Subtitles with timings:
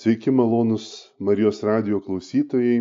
[0.00, 2.76] Sveiki malonus Marijos radio klausytojai.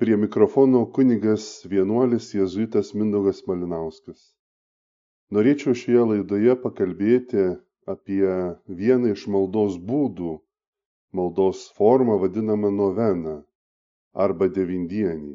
[0.00, 4.22] Prie mikrofono kunigas vienuolis jėzuitas Mindaugas Malinauskas.
[5.36, 7.44] Norėčiau šioje laidoje pakalbėti
[7.94, 8.32] apie
[8.80, 10.30] vieną iš maldos būdų,
[11.20, 13.34] maldos formą vadinamą noveną
[14.26, 15.34] arba devindienį.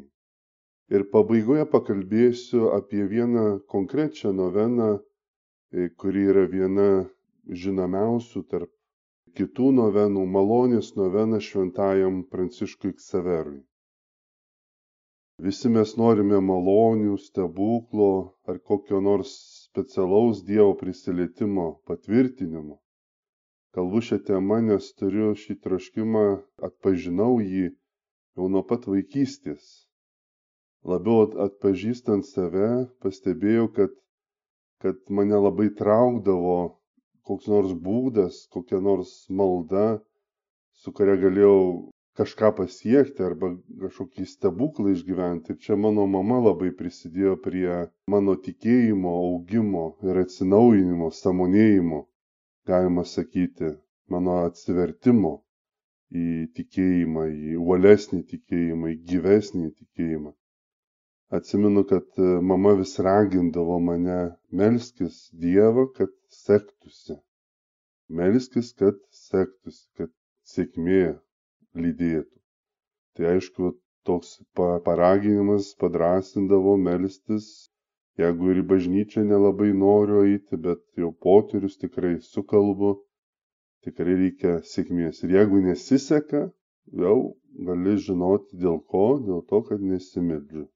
[0.97, 3.45] Ir pabaigoje pakalbėsiu apie vieną
[3.75, 6.89] konkrečią noveną, e, kuri yra viena
[7.65, 8.73] žinomiausių tarp
[9.37, 13.61] kitų novenų malonės novena šventajam Pranciškui Ksaverui.
[15.45, 18.11] Visi mes norime malonių, stebuklo
[18.51, 19.33] ar kokio nors
[19.65, 22.77] specialaus Dievo prisilietimo patvirtinimo.
[23.75, 26.23] Kalbu šią temą, nes turiu šį troškimą,
[26.69, 29.65] atpažinau jį jau nuo pat vaikystės.
[30.93, 32.69] Labiau atpažįstant save,
[33.03, 33.99] pastebėjau, kad,
[34.85, 36.57] kad mane labai traukdavo
[37.29, 39.11] koks nors būdas, kokia nors
[39.41, 39.85] malda,
[40.81, 41.59] su kuria galėjau
[42.19, 43.49] kažką pasiekti arba
[43.83, 45.53] kažkokį stebuklą išgyventi.
[45.55, 47.79] Ir čia mano mama labai prisidėjo prie
[48.13, 52.03] mano tikėjimo augimo ir atsinaujinimo, samonėjimo,
[52.71, 53.73] galima sakyti,
[54.15, 55.33] mano atsivertimo
[56.23, 56.25] į
[56.57, 60.33] tikėjimą, į uolesnį tikėjimą, į gyvesnį tikėjimą.
[61.35, 62.19] Atsimenu, kad
[62.51, 64.17] mama vis ragindavo mane
[64.59, 67.15] melskis Dievą, kad sektųsi.
[68.19, 70.11] Melskis, kad sektųsi, kad
[70.53, 70.99] sėkmė
[71.85, 72.37] lydėtų.
[73.17, 73.71] Tai aišku,
[74.09, 74.33] toks
[74.87, 77.47] paraginimas padrasindavo melstis,
[78.21, 82.91] jeigu ir į bažnyčią nelabai noriu eiti, bet jau poterius tikrai sukalbu,
[83.87, 85.23] tikrai reikia sėkmės.
[85.25, 86.43] Ir jeigu nesiseka,
[87.05, 87.17] jau
[87.71, 90.67] gali žinoti dėl ko, dėl to, kad nesimedžiu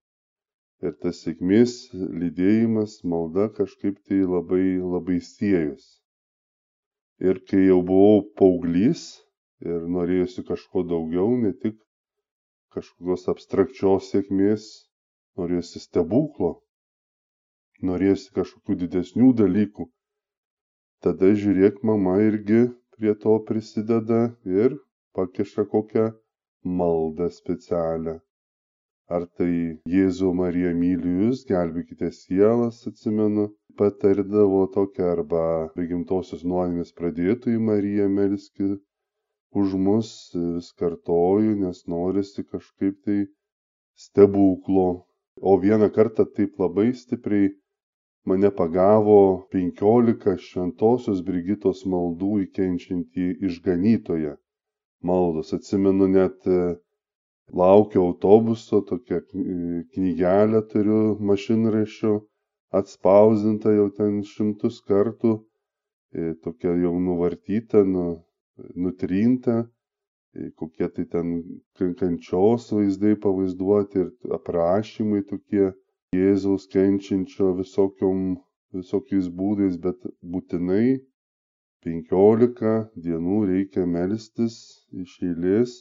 [0.88, 1.72] ir tas sėkmės
[2.22, 5.88] lydėjimas, malda kažkaip tai labai, labai siejus.
[7.30, 9.02] Ir kai jau buvau paauglys
[9.72, 11.75] ir norėjusi kažko daugiau, ne tik
[12.75, 14.69] kažkokios abstrakčios sėkmės,
[15.41, 16.53] norėjusi stebuklo,
[17.89, 19.89] norėjusi kažkokių didesnių dalykų,
[21.03, 22.63] tada žiūrėk, mama irgi
[22.95, 24.22] prie to prisideda
[24.62, 24.79] ir
[25.19, 26.07] pakiša kokią
[26.79, 28.19] maldą specialią
[29.18, 29.52] ar tai
[29.92, 33.46] Jėzau Marija myliu jūs, gelbėkite sielas, atsimenu,
[33.81, 35.42] patardavo tokią arba
[35.75, 38.68] be gimtosios nuodėmės pradėtojų Mariją melski
[39.62, 43.19] už mus, vis kartoju, nes norisi kažkaip tai
[44.06, 44.88] stebuklo.
[45.42, 47.50] O vieną kartą taip labai stipriai
[48.30, 49.18] mane pagavo
[49.53, 54.36] penkiolika šventosios Brigitos maldų įkenčiantį išganytoje
[55.12, 55.53] maldos.
[55.58, 56.46] Atsimenu net
[57.54, 59.20] laukiu autobuso, tokią
[59.94, 61.02] knygelę turiu
[61.32, 62.14] mašinraščių,
[62.80, 65.32] atspausdinta jau ten šimtus kartų,
[66.46, 68.06] tokia jau nuvartyta, nu,
[68.76, 69.58] nutrinta,
[70.62, 71.34] kokie tai ten
[72.00, 75.72] kančios vaizdai pavaizduoti ir aprašymai tokie
[76.18, 78.22] Jėzaus kenčiančio visokiom,
[78.74, 81.00] visokiais būdais, bet būtinai
[81.86, 82.74] 15
[83.06, 84.56] dienų reikia melstis
[85.04, 85.76] iš eilės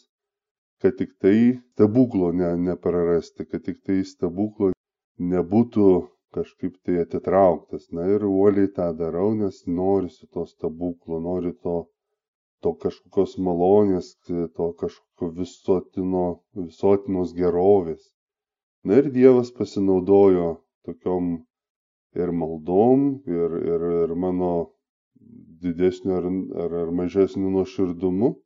[0.82, 4.70] kad tiktai stebuklo ne, neprarasti, kad tiktai stebuklo
[5.18, 5.88] nebūtų
[6.36, 7.88] kažkaip tai atitrauktas.
[7.96, 11.76] Na ir uoliai tą darau, nes norisi to stebuklo, nori to,
[12.62, 16.24] to kažkokios malonės, to kažkokio visuotino,
[16.68, 18.02] visuotinos gerovės.
[18.86, 20.50] Na ir Dievas pasinaudojo
[20.86, 21.38] tokiom
[22.18, 24.52] ir maldom, ir, ir, ir mano
[25.62, 26.28] didesniu ar,
[26.64, 28.36] ar, ar mažesniu nuoširdumu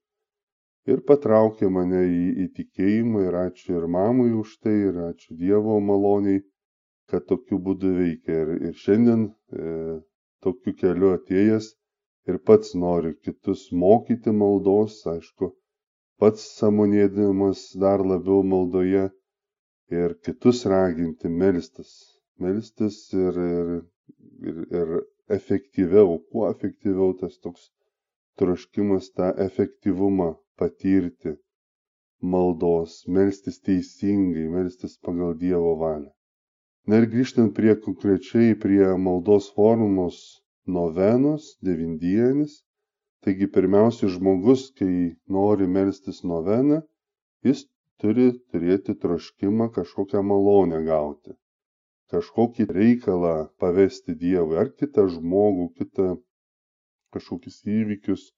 [0.90, 5.78] ir patraukė mane į, į tikėjimą ir ačiū ir mamai už tai, ir ačiū Dievo
[5.90, 6.42] maloniai,
[7.12, 8.38] kad tokiu būdu veikia.
[8.44, 9.72] Ir, ir šiandien e,
[10.46, 11.68] tokiu keliu atėjęs
[12.30, 15.52] ir pats noriu kitus mokyti maldos, aišku,
[16.22, 19.08] pats samonėdamas dar labiau maldoje
[20.00, 21.94] ir kitus raginti melstis.
[22.42, 23.72] Melstis ir, ir,
[24.50, 24.94] ir, ir
[25.38, 27.68] efektyviau, kuo efektyviau tas toks
[28.40, 31.36] troškimas tą efektyvumą patirti
[32.22, 36.10] maldos, melstis teisingai, melstis pagal Dievo valią.
[36.86, 40.16] Na ir grįžtant prie konkrečiai prie maldos formos
[40.76, 42.56] novenos, devindienis,
[43.22, 46.80] taigi pirmiausia žmogus, kai nori melstis noveną,
[47.46, 47.64] jis
[48.02, 51.34] turi turėti troškimą kažkokią malonę gauti,
[52.14, 56.08] kažkokį reikalą pavesti Dievui ar kitą žmogų, kitą
[57.14, 58.30] kažkokius įvykius,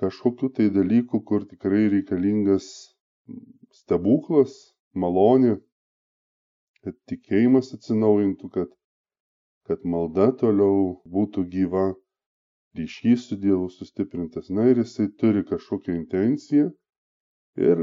[0.00, 2.66] kažkokių tai dalykų, kur tikrai reikalingas
[3.80, 4.54] stebuklas,
[5.04, 5.56] malonė,
[6.84, 8.70] kad tikėjimas atsinaujintų, kad,
[9.68, 10.78] kad malda toliau
[11.16, 11.90] būtų gyva.
[12.78, 14.48] ryšys su Dievu sustiprintas.
[14.56, 16.68] Na ir jisai turi kažkokią intenciją
[17.68, 17.80] ir,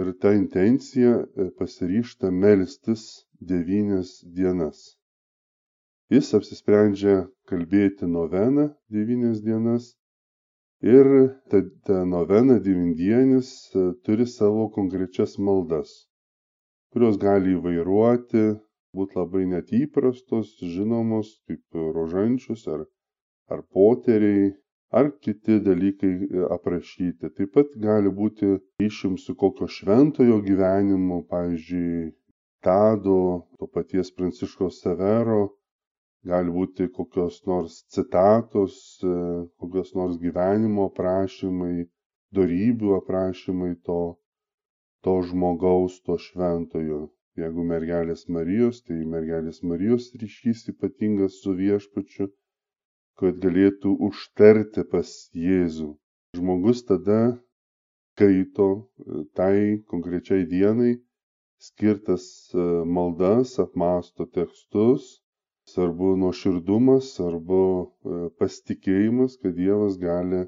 [0.00, 3.02] ir ta intencija e, pasiryšta melstis
[3.40, 4.84] devynias dienas.
[6.14, 7.16] Jis apsisprendžia
[7.50, 9.90] kalbėti noveną devynias dienas
[10.82, 11.06] ir
[11.50, 15.90] ta, ta novena devindienis e, turi savo konkrečias maldas,
[16.92, 18.44] kurios gali įvairuoti,
[18.96, 22.86] būti labai net įprastos, žinomos kaip rožančius ar
[23.48, 24.52] ar poteriai
[24.90, 27.28] ar kiti dalykai e, aprašyti.
[27.36, 32.12] Taip pat gali būti ryšium su kokio šventojo gyvenimu pavyzdžiui
[32.64, 33.18] tado
[33.58, 35.40] to paties pranciškaus severo
[36.26, 39.12] gali būti kokios nors citatos e,
[39.62, 41.86] kokios nors gyvenimo aprašymai
[42.38, 44.00] dorybių aprašymai to
[45.06, 47.00] to žmogaus to šventojo
[47.42, 52.32] jeigu mergelės marijos tai mergelės marijos ryšys ypatingas su viešpačiu
[53.18, 55.08] kad galėtų užtarti pas
[55.44, 55.88] Jėzų.
[56.38, 57.16] Žmogus tada
[58.18, 59.54] skaito e, tai
[59.92, 60.92] konkrečiai dienai
[61.68, 62.66] skirtas e,
[62.98, 65.08] maldas, apmąsto tekstus,
[65.68, 70.38] svarbu nuoširdumas, svarbu e, pasitikėjimas, kad Dievas gali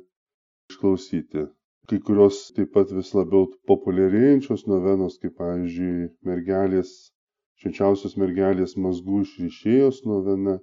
[0.73, 1.43] išklausyti.
[1.91, 6.93] Kai kurios taip pat vis labiau populiarėjančios novenos, kaip pavyzdžiui, mergelės,
[7.63, 10.55] švenčiausios mergelės mazgų išryšėjos novena,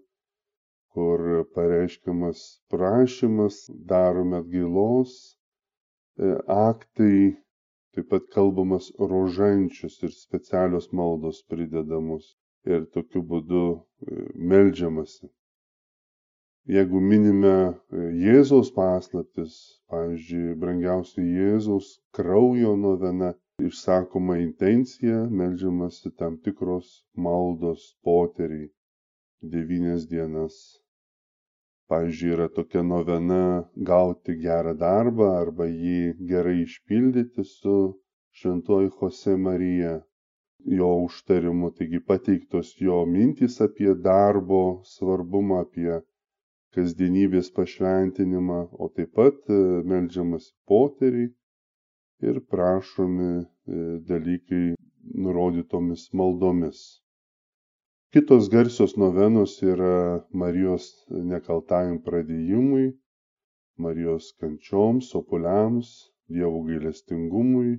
[0.98, 1.25] kur
[1.57, 2.45] pareiškiamas
[2.75, 3.60] prašymas,
[3.94, 7.13] daromi atgailos e, aktai,
[7.98, 12.33] taip pat kalbamas rožančius ir specialios maldos pridedamos
[12.75, 14.17] ir tokiu būdu e,
[14.53, 15.29] meldžiamasi.
[16.77, 19.57] Jeigu minime e, Jėzaus paslaptis,
[19.93, 23.33] pavyzdžiui, brangiausių Jėzaus kraujo novena,
[23.69, 26.91] išsakoma intencija, meldžiamasi tam tikros
[27.27, 28.67] maldos poteriai
[29.55, 30.59] devynias dienas
[31.91, 33.41] pavyzdžiui yra tokia novena
[33.89, 35.99] gauti gerą darbą arba jį
[36.31, 37.75] gerai išpildyti su
[38.39, 39.93] šventuoju Jose Marija,
[40.65, 44.62] jo užtarimu, taigi pateiktos jo mintys apie darbo
[44.94, 46.00] svarbumą, apie
[46.75, 49.59] kasdienybės pašventinimą, o taip pat e,
[49.92, 51.30] melžiamas poteriai
[52.30, 53.45] ir prašomi e,
[54.09, 54.63] dalykai
[55.25, 56.81] nurodytomis maldomis.
[58.13, 60.86] Kitos garsios novenos yra Marijos
[61.31, 62.92] nekaltajam pradėjimui,
[63.77, 65.89] Marijos kančioms, opuliams,
[66.27, 67.77] Dievo gailestingumui,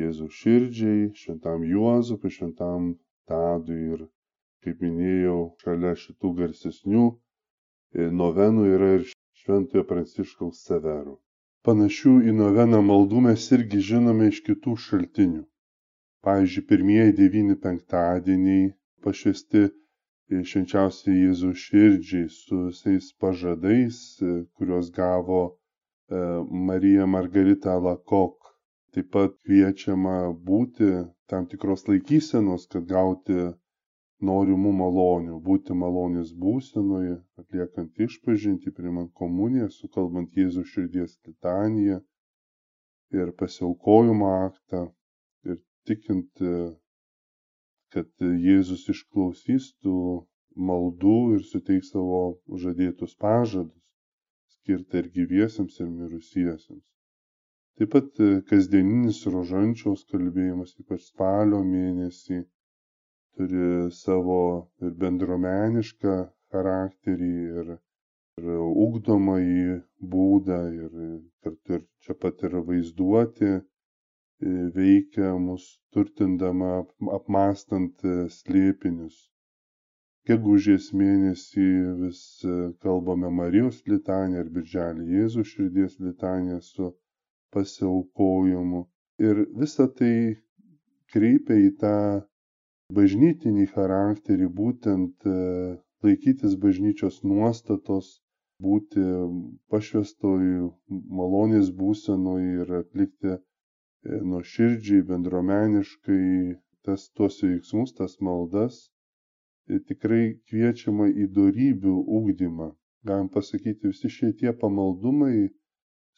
[0.00, 2.92] Jėzų širdžiai, šventam Juozapui, šventam
[3.28, 4.06] Tadui ir,
[4.64, 9.04] kaip minėjau, šalia šitų garsesnių e, novenų yra ir
[9.42, 11.18] šventojo Pranciškaus Severo.
[11.68, 15.44] Panašių į noveną maldų mes irgi žinome iš kitų šaltinių.
[16.26, 18.72] Pavyzdžiui, pirmieji devyni penktadieniai
[19.06, 19.62] pašvesti
[20.50, 23.98] švenčiausiai Jėzaus širdžiai su visais pažadais,
[24.56, 26.20] kuriuos gavo e,
[26.70, 28.41] Marija Margarita Lakok.
[28.92, 30.14] Taip pat kviečiama
[30.48, 30.88] būti
[31.32, 33.38] tam tikros laikysenos, kad gauti
[34.30, 42.02] norimų malonių, būti malonės būsenoje, atliekant išpažinti, primant komuniją, sukalbant Jėzų širdies litaniją
[43.16, 44.84] ir pasiaukojimo aktą
[45.48, 46.44] ir tikint
[47.92, 48.08] kad
[48.44, 49.96] Jėzus išklausys tų
[50.68, 52.20] maldų ir suteiks savo
[52.62, 53.82] žadėtus pažadus,
[54.54, 56.91] skirtą ir gyviesiems, ir mirusiesiems.
[57.80, 62.40] Taip pat e, kasdieninis rožančiaus kalbėjimas, ypač spalio mėnesį,
[63.38, 63.68] turi
[64.02, 64.40] savo
[64.86, 66.16] ir bendromenišką
[66.54, 67.72] charakterį, ir,
[68.42, 68.52] ir
[68.86, 69.78] ugdomąjį
[70.16, 70.96] būdą, ir
[71.46, 73.54] kartu ir čia pat yra vaizduoti
[74.74, 75.64] veikia mus
[75.94, 76.70] turtindama
[77.16, 79.18] apmąstant e, slėpinius.
[80.30, 81.66] Gegužės mėnesį
[82.00, 86.88] vis e, kalbame Marijos litaniją ir birželį Jėzų širdies litaniją su
[87.56, 88.82] pasiaukojimu.
[89.28, 90.14] Ir visa tai
[91.14, 91.94] kreipia į tą
[92.98, 95.36] bažnytinį charakterį, būtent e,
[96.06, 98.10] laikytis bažnyčios nuostatos,
[98.62, 99.04] būti
[99.72, 100.72] pašvestojų
[101.20, 103.38] malonės būsenoje ir atlikti
[104.10, 106.22] E, nuoširdžiai, bendruomeniškai
[106.86, 108.78] tas, tuos veiksmus, tas maldas,
[109.70, 112.66] e, tikrai kviečiama į darybių ūkdymą.
[113.10, 115.36] Galim pasakyti, visi šitie pamaldumai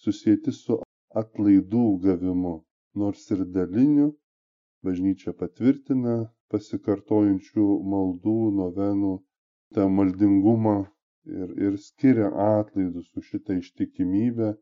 [0.05, 0.79] susijęti su
[1.23, 2.55] atlaidų gavimu,
[3.03, 4.09] nors ir daliniu,
[4.87, 6.17] bažnyčia patvirtina
[6.55, 9.15] pasikartojančių maldų, novenų,
[9.75, 10.77] tą maldingumą
[11.41, 14.55] ir, ir skiria atlaidus už šitą ištikimybę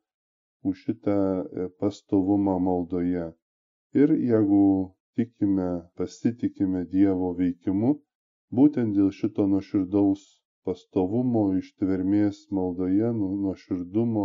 [0.63, 3.33] už šitą e, pastovumą maldoje.
[4.01, 7.91] Ir jeigu tikime, pasitikime Dievo veikimu,
[8.59, 10.23] būtent dėl šito nuoširdaus
[10.67, 14.25] pastovumo, ištvermės maldoje, nu, nuoširdumo,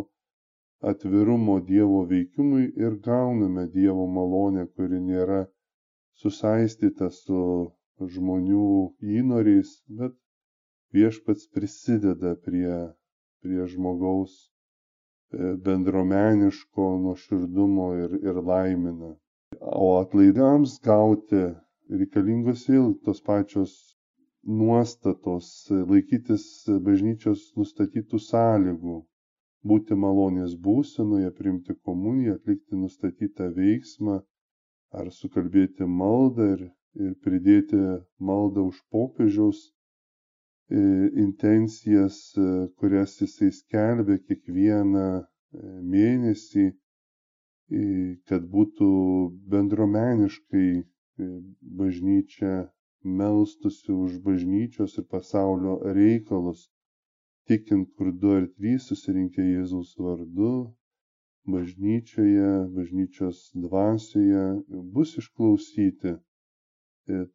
[0.82, 5.40] atvirumo Dievo veikimui ir gauname Dievo malonę, kuri nėra
[6.22, 7.40] susaistyta su
[8.16, 8.66] žmonių
[9.20, 10.14] įnoriais, bet
[10.94, 12.76] viešpats prisideda prie,
[13.42, 19.16] prie žmogaus e, bendromeniško nuoširdumo ir, ir laimina.
[19.82, 21.42] O atlaidams gauti
[21.90, 23.76] reikalingos vėl tos pačios
[24.62, 25.50] nuostatos,
[25.92, 26.48] laikytis
[26.88, 29.02] bažnyčios nustatytų sąlygų,
[29.72, 34.20] būti malonės būsenoje, priimti komuniją, atlikti nustatytą veiksmą
[35.00, 36.68] ar sukalbėti maldą ir,
[37.08, 37.82] ir pridėti
[38.32, 39.66] maldą už popiežiaus
[40.70, 40.80] E,
[41.26, 45.22] intencijas, e, kurias jisai skelbia kiekvieną e,
[45.94, 46.66] mėnesį,
[48.32, 48.88] kad būtų
[49.54, 50.68] bendromeniškai
[51.80, 52.52] bažnyčia
[53.22, 56.62] melstusi už bažnyčios ir pasaulio reikalus,
[57.48, 60.54] tikint, kur du ar trys susirinkę Jėzaus vardu,
[61.56, 64.46] bažnyčioje, bažnyčios dvasioje
[64.96, 66.18] bus išklausyti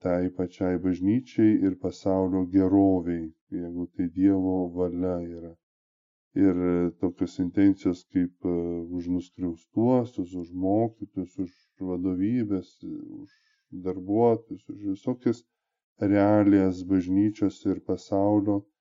[0.04, 5.52] tai pačiai bažnyčiai ir pasaulio geroviai, jeigu tai Dievo valia yra.
[6.44, 6.56] Ir
[7.00, 8.52] tokios intencijos kaip e,
[8.96, 11.52] už nuskriaustuosius, už mokytus, už
[11.88, 12.68] vadovybės,
[13.20, 13.30] už
[13.86, 15.42] darbuotojus, už visokias
[16.12, 18.71] realijas bažnyčios ir pasaulio, e,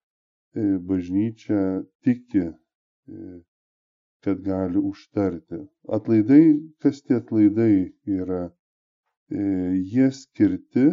[0.53, 3.41] bažnyčia tiki, e,
[4.23, 5.59] kad gali užtarti.
[5.87, 8.51] Atlaidai, kas tie atlaidai yra?
[9.31, 9.41] E,
[9.93, 10.87] jie skirti,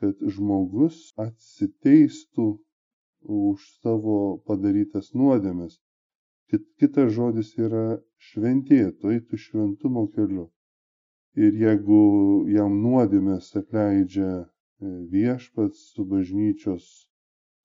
[0.00, 2.48] kad žmogus atsiteistų
[3.26, 5.78] už savo padarytas nuodėmes.
[6.50, 7.98] Kitas žodis yra
[8.30, 10.50] šventėtų, eitų šventumo keliu.
[11.36, 12.02] Ir jeigu
[12.50, 14.46] jam nuodėmės atleidžia e,
[15.14, 17.05] viešpats su bažnyčios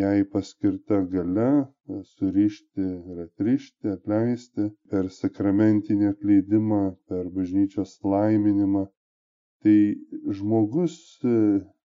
[0.02, 8.86] jai paskirta gale e, surišti ir atrišti, atleisti per sakramentinį atleidimą, per bažnyčios laiminimą,
[9.64, 9.78] tai
[10.40, 11.38] žmogus e,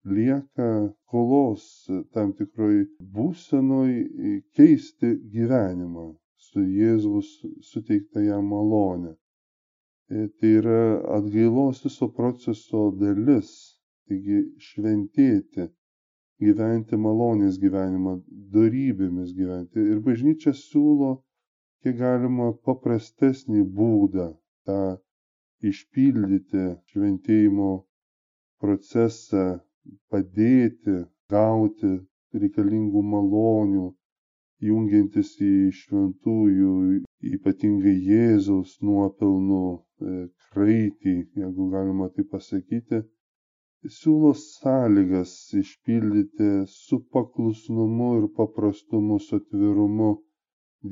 [0.06, 0.70] lieka
[1.10, 1.64] kolos
[2.14, 2.76] tam tikroj
[3.16, 6.06] būsenoj e, keisti gyvenimą
[6.48, 7.30] su Jėzaus
[7.70, 9.14] suteikta jam malonė.
[9.14, 10.82] E, tai yra
[11.18, 13.50] atgailos viso proceso dalis,
[14.06, 15.66] taigi šventėti,
[16.44, 18.16] gyventi malonės gyvenimą,
[18.54, 19.80] darybėmis gyventi.
[19.92, 21.12] Ir bažnyčia siūlo
[21.84, 24.26] kiek galima paprastesnį būdą
[24.68, 24.78] tą
[25.70, 27.70] išpildyti šventėjimo
[28.62, 29.44] procesą,
[30.12, 30.96] padėti
[31.32, 31.92] gauti
[32.42, 33.86] reikalingų malonių,
[34.68, 36.72] jungiantis į šventųjų,
[37.36, 40.14] ypatingai Jėzaus nuopelnų e,
[40.48, 43.02] kraitį, jeigu galima tai pasakyti,
[43.94, 50.08] siūlo sąlygas išpildyti su paklusnumu ir paprastumu, su atvirumu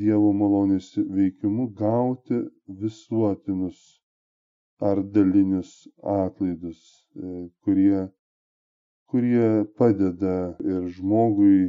[0.00, 0.86] Dievo malonės
[1.16, 2.38] veikimu gauti
[2.82, 3.80] visuotinus
[4.90, 5.72] ar dalinius
[6.14, 6.80] atlaidus,
[7.14, 7.32] e,
[7.66, 8.00] kurie,
[9.12, 9.48] kurie
[9.78, 10.34] padeda
[10.74, 11.60] ir žmogui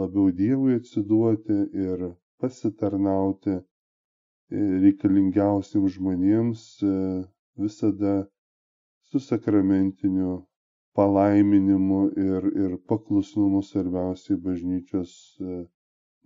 [0.00, 2.04] labiau Dievui atsiduoti ir
[2.42, 3.62] pasitarnauti e,
[4.86, 6.94] reikalingiausiams žmonėms e,
[7.64, 8.16] visada
[9.10, 10.34] su sakramentiniu
[10.96, 15.12] palaiminimu ir, ir paklusnumu svarbiausiai bažnyčios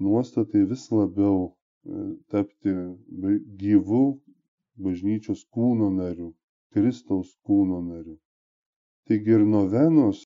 [0.03, 1.53] nuostatai vis labiau
[2.33, 2.75] tapti
[3.63, 4.03] gyvų
[4.87, 6.33] bažnyčios kūno nariu,
[6.75, 8.19] Kristaus kūno nariu.
[9.09, 10.23] Taigi ir novenos,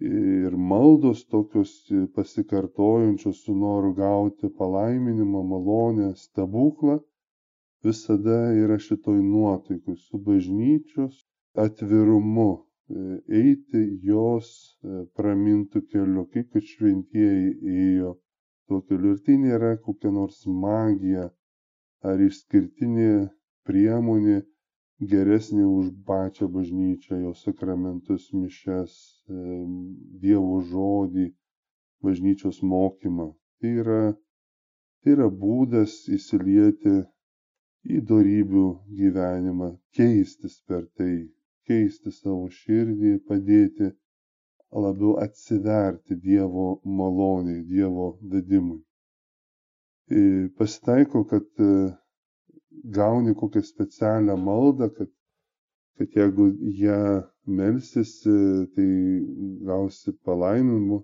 [0.00, 1.72] ir maldos tokios
[2.14, 6.98] pasikartojančios su noru gauti palaiminimą, malonę, stebuklą,
[7.84, 11.14] visada yra šitoj nuotaikui su bažnyčios
[11.64, 14.48] atvirumu e, eiti jos
[14.84, 18.10] e, pramintų keliu, kaip kad šventieji ėjo
[18.68, 19.14] tuo keliu.
[19.14, 21.30] Ir tai nėra kokia nors magija
[22.04, 23.30] ar išskirtinė
[23.64, 24.42] priemonė
[25.12, 28.92] geresnė už pačią bažnyčią, jos sakramentus, mišes,
[30.24, 31.30] Dievo žodį,
[32.04, 33.30] bažnyčios mokymą.
[33.60, 34.02] Tai yra,
[35.02, 36.94] tai yra būdas įsilieti
[37.84, 38.66] į darybių
[39.00, 41.14] gyvenimą, keistis per tai,
[41.68, 43.90] keisti savo širdį, padėti
[44.84, 48.80] labiau atsiverti Dievo maloniai, Dievo vedimui.
[50.58, 51.46] Pasitaiko, kad
[52.98, 55.08] gauni kokią specialią maldą, kad,
[55.98, 56.48] kad jeigu
[56.82, 56.98] ją
[57.46, 58.34] melsysi,
[58.74, 58.88] tai
[59.68, 60.98] gausi palaiminimu,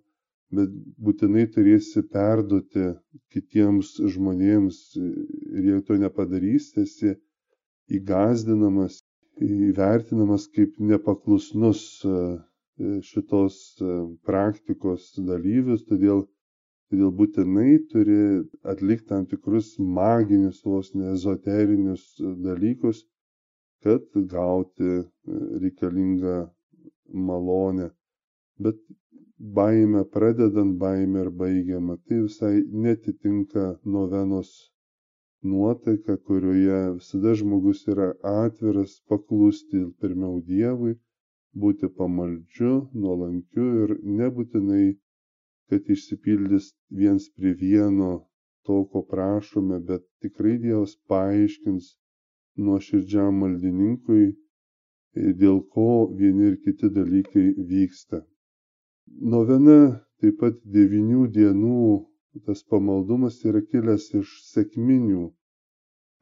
[0.56, 0.70] bet
[1.06, 2.86] būtinai turėsi perduoti
[3.34, 7.12] kitiems žmonėms ir jei to nepadarysi, esi
[7.98, 8.98] įgazdinamas,
[9.48, 12.16] įvertinamas kaip nepaklusnus e,
[13.12, 13.94] šitos e,
[14.28, 16.26] praktikos dalyvis, todėl
[16.90, 18.14] Todėl būtinai turi
[18.70, 19.66] atlikti tam tikrus
[19.98, 22.06] maginius, vos neezoterinius
[22.46, 23.02] dalykus,
[23.86, 25.04] kad gauti e,
[25.64, 26.34] reikalingą
[27.28, 27.86] malonę.
[28.66, 28.80] Bet
[29.60, 32.52] baime pradedant, baime ir baigiama, tai visai
[32.88, 33.68] netitinka
[33.98, 34.50] novenos
[35.42, 40.96] nuotaika, kurioje visada žmogus yra atviras paklusti pirmiau Dievui,
[41.62, 44.88] būti pamaldžiu, nuolankiu ir nebūtinai,
[45.70, 48.10] kad išsipildys viens prie vieno
[48.66, 51.94] to, ko prašome, bet tikrai Dievas paaiškins
[52.66, 54.34] nuoširdžiam maldininkui,
[55.42, 55.88] dėl ko
[56.20, 58.22] vieni ir kiti dalykai vyksta.
[59.34, 59.78] Novena
[60.20, 61.80] taip pat devinių dienų
[62.46, 65.24] tas pamaldumas yra kilęs iš sekminių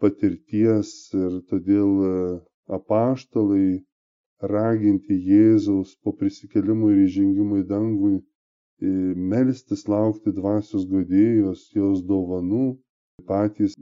[0.02, 0.90] patirties
[1.24, 1.92] ir todėl
[2.78, 3.68] apaštalai
[4.54, 8.12] raginti Jėzaus po prisikėlimo ir įžengimo į dangų
[9.32, 12.78] melstis, laukti dvasios godėjos, jos dovanų,
[13.26, 13.74] patys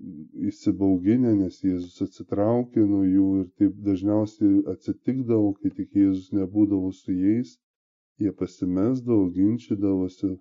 [0.50, 7.12] įsibauginę, nes Jėzus atsitraukė nuo jų ir taip dažniausiai atsitikdavo, kai tik Jėzus nebūdavo su
[7.12, 7.58] jais,
[8.18, 10.32] jie pasimesdavo, ginčydavosi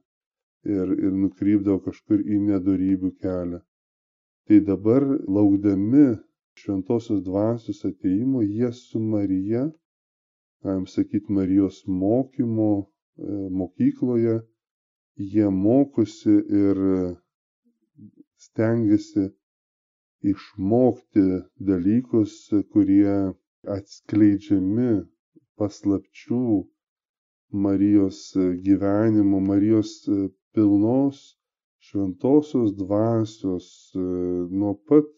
[0.65, 3.61] ir, ir nukrypdavo kažkur į nedarybių kelią.
[4.45, 5.05] Tai dabar
[5.37, 6.05] laukdami
[6.61, 9.65] šventosios dvasios ateimo, jie su Marija
[10.65, 12.85] galim sakyti, Marijos mokymo e,
[13.59, 14.35] mokykloje,
[15.31, 16.77] jie mokosi ir
[18.45, 19.25] stengiasi
[20.31, 21.25] išmokti
[21.69, 22.33] dalykus,
[22.73, 23.17] kurie
[23.77, 24.89] atskleidžiami
[25.59, 26.41] paslapčių
[27.65, 28.19] Marijos
[28.65, 29.93] gyvenimo, Marijos
[30.55, 31.21] pilnos
[31.89, 34.05] šventosios dvasios e,
[34.61, 35.11] nuo pat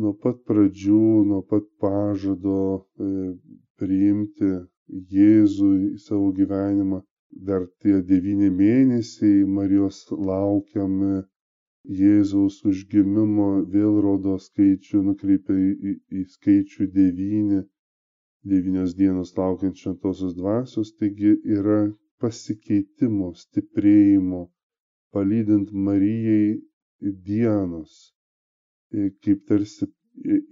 [0.00, 0.98] nuo pat pradžių,
[1.30, 2.58] nuo pat pažado
[3.06, 3.08] e,
[3.80, 4.52] priimti
[5.16, 7.00] Jėzų į savo gyvenimą.
[7.48, 9.98] Dar tie devyni mėnesiai Marijos
[10.30, 11.12] laukiami
[12.00, 17.62] Jėzaus užgimimo vėl rodo skaičių, nukreipia į, į, į skaičių devyni,
[18.52, 21.78] devynios dienos laukiant šventosios dvasios, taigi yra
[22.22, 24.42] pasikeitimo, stiprėjimo,
[25.14, 26.60] palydint Marijai
[27.28, 28.00] dienos
[28.92, 29.86] kaip tarsi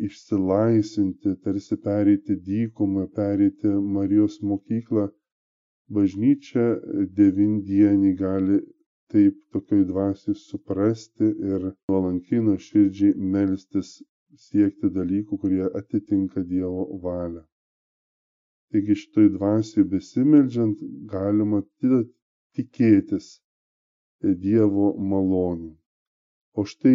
[0.07, 5.05] išsilaisvinti, tarsi pereiti dykumą, pereiti Marijos mokyklą.
[5.97, 6.65] Bažnyčia
[7.19, 8.59] devindienį gali
[9.13, 13.91] taip tokioj dvasiai suprasti ir nuolankiai nuoširdžiai melstis
[14.47, 17.43] siekti dalykų, kurie atitinka Dievo valią.
[18.71, 21.59] Taigi šitoj dvasiai besimeldžiant galima
[22.59, 23.31] tikėtis
[24.45, 25.71] Dievo malonių.
[26.61, 26.95] O štai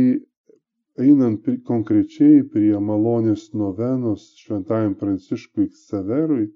[1.06, 6.48] einant konkrečiai prie malonės novenos šventajam Pranciškui Ksaverui,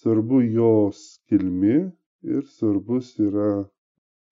[0.00, 1.78] svarbu jos kilmė
[2.34, 3.48] ir svarbus yra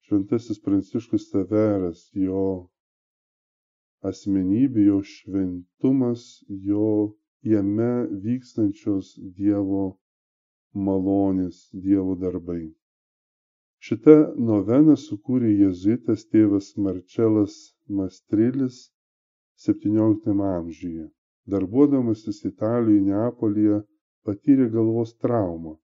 [0.05, 2.45] šventasis Pranciškus Ksaveras, jo
[4.11, 6.27] asmenybė, jo šventumas,
[6.69, 6.89] jo
[7.51, 7.91] jame
[8.25, 9.83] vykstančios Dievo
[10.87, 12.63] malonės, Dievo darbai.
[13.85, 14.15] Šitą
[14.49, 17.55] noveną sukūrė jezuitas tėvas Marčelas
[17.99, 18.79] Mastrilis
[19.65, 21.09] XVII amžiuje.
[21.53, 23.81] Darbuodamasis Italijoje Neapolyje
[24.25, 25.75] patyrė galvos traumą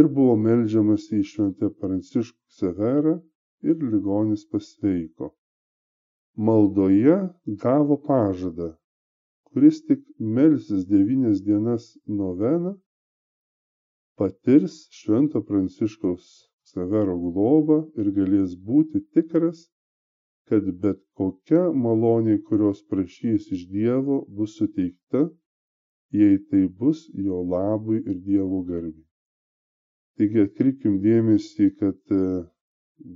[0.00, 3.14] ir buvo melžiamasi į šventę Pranciškų Severą
[3.70, 5.30] ir ligonis pasveiko.
[6.48, 7.16] Maldoje
[7.62, 8.74] gavo pažadą,
[9.56, 11.84] kuris tik melsis devynias dienas
[12.18, 12.72] noveną,
[14.20, 16.26] patirs švento Pranciškaus
[16.72, 19.62] Severo globą ir galės būti tikras,
[20.50, 25.22] kad bet kokia malonė, kurios prašys iš Dievo, bus suteikta,
[26.12, 29.06] jei tai bus jo labui ir Dievo garbei.
[30.20, 32.20] Taigi atkreipkim dėmesį, kad e,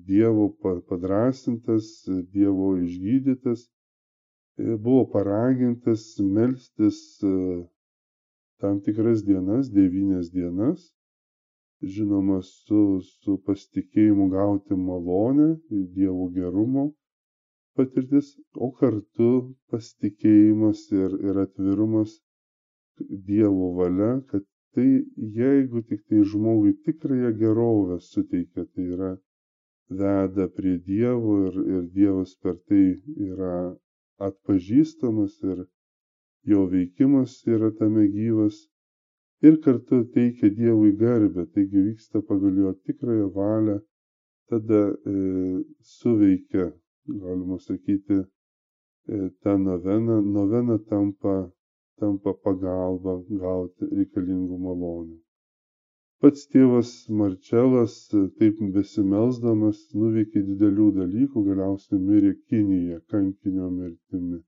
[0.09, 0.49] Dievo
[0.89, 1.93] padrasintas,
[2.33, 3.69] Dievo išgydytas
[4.59, 6.03] buvo paragintas
[6.37, 7.35] melstis e,
[8.61, 10.91] tam tikras dienas, devynias dienas,
[11.83, 16.91] žinoma, su, su pasitikėjimu gauti malonę, Dievo gerumo
[17.79, 19.31] patirtis, o kartu
[19.73, 22.19] pasitikėjimas ir, ir atvirumas
[23.29, 24.45] Dievo valia, kad
[24.77, 24.89] tai
[25.41, 29.13] jeigu tik tai žmogui tikrąją gerovę suteikia, tai yra
[30.03, 32.85] veda prie Dievo ir, ir Dievas per tai
[33.31, 33.55] yra
[34.29, 35.65] atpažįstamas ir
[36.53, 38.59] jo veikimas yra tame gyvas
[39.43, 43.79] ir kartu teikia Dievui garbę, taigi vyksta pagal jo tikrąją valią,
[44.51, 44.81] tada
[45.13, 45.15] e,
[45.81, 46.67] suveikia
[47.07, 48.19] galima sakyti,
[49.09, 51.35] e, ta novena, novena tampa,
[51.99, 55.19] tampa pagalba gauti reikalingų malonių.
[56.25, 57.93] Pats tėvas Marčelas,
[58.41, 64.41] taip besimelsdamas, nuveikė didelių dalykų, galiausiai mirė Kinijoje kankinio mirtimi.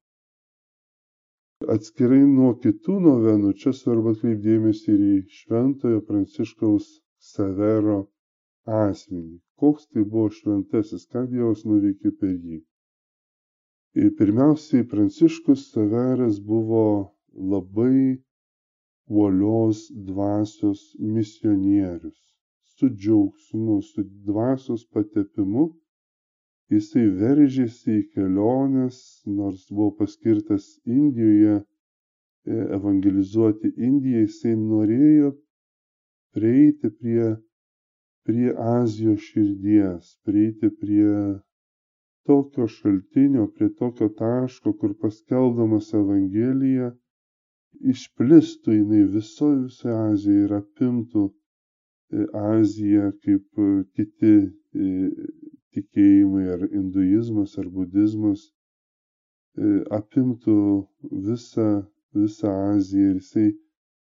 [1.77, 6.89] Atskirai nuo kitų novenų čia svarbu atkreipdėmėsi ir į Šventojo Pranciškaus
[7.31, 7.97] Savero
[8.81, 9.39] asmenį.
[9.63, 12.59] Koks tai buvo šventasis, ką Dievas nuveikė per jį.
[14.03, 16.85] Ir pirmiausiai Pranciškus Saveras buvo
[17.55, 18.19] labai
[19.13, 20.81] uolios dvasios
[21.15, 22.19] misionierius.
[22.75, 25.65] Su džiaugsmu, su dvasios patepimu
[26.73, 28.99] jisai veržėsi į keliones,
[29.39, 31.65] nors buvo paskirtas Indijoje e,
[32.79, 35.33] evangelizuoti Indiją, jisai norėjo
[36.33, 37.29] prieiti prie,
[38.27, 41.13] prie Azijos širdies, prieiti prie
[42.25, 46.93] tokio šaltinio, prie tokio taško, kur paskeldamas Evangeliją
[47.93, 54.91] išplistų jinai visoje visoje Azijoje ir apimtų e, Aziją kaip e, kiti e,
[55.77, 58.45] tikėjimai ar hinduizmas ar budizmas
[59.99, 60.59] apimtų
[61.29, 61.69] visą,
[62.17, 63.49] visą Aziją ir jisai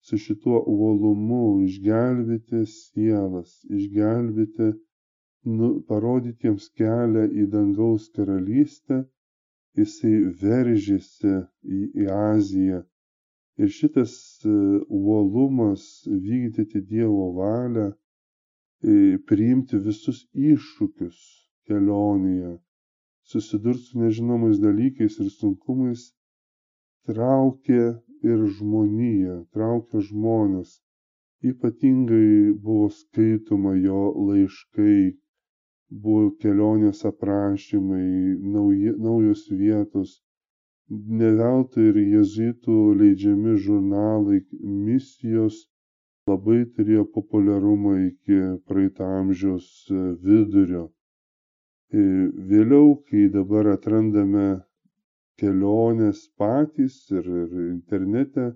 [0.09, 4.69] su šituo uolumu išgelbėti sielas, išgelbėti
[5.57, 9.01] nu, parodyti jiems kelią į dangaus karalystę,
[9.79, 11.35] jisai veržėsi
[11.77, 12.81] į, į Aziją.
[13.59, 14.13] Ir šitas
[14.45, 14.53] e,
[14.99, 21.17] uolumas vykdyti Dievo valią, e, priimti visus iššūkius
[21.67, 22.53] kelionėje,
[23.33, 26.05] susidurti su nežinomais dalykais ir sunkumais,
[27.09, 27.83] traukė
[28.31, 30.77] ir žmoniją, traukė žmonės.
[31.51, 34.97] Ypatingai buvo skaitoma jo laiškai
[35.91, 40.19] buvo kelionės aprašymai, nauji, naujos vietos.
[40.91, 45.59] Ne veltui ir jezuitų leidžiami žurnalai misijos
[46.29, 49.69] labai turėjo populiarumą iki praeito amžiaus
[50.25, 50.89] vidurio.
[51.91, 52.03] E,
[52.51, 54.45] vėliau, kai dabar atrandame
[55.41, 58.51] keliones patys ir, ir internete,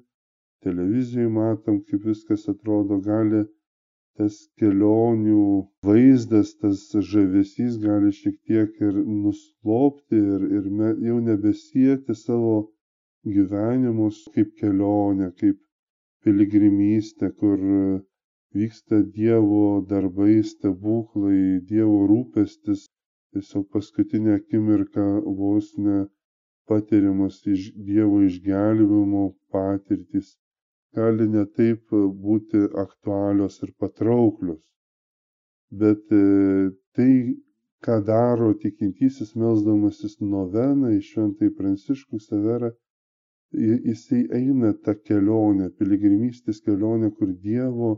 [0.68, 3.46] televizijoje matom, kaip viskas atrodo, gali
[4.20, 5.46] tas kelionių
[5.88, 12.56] vaizdas, tas žavesys gali šiek tiek ir nuslopti ir, ir me, jau nebesieti savo
[13.36, 15.60] gyvenimus kaip kelionę, kaip
[16.24, 17.60] piligrimystę, kur
[18.56, 22.88] vyksta Dievo darbai, stebuklai, Dievo rūpestis,
[23.36, 25.08] tiesiog paskutinę akimirką
[25.42, 26.06] vos ne
[26.70, 30.32] patiriamas iš Dievo išgelbimo patirtis
[30.96, 34.64] gali ne taip e, būti aktualios ir patrauklios.
[35.82, 36.24] Bet e,
[36.96, 37.12] tai,
[37.86, 42.72] ką daro tikintysis melzdamasis noveną į šventai pranciškų severą,
[43.56, 47.92] jisai eina tą kelionę, piligrimystės kelionę, kur Dievo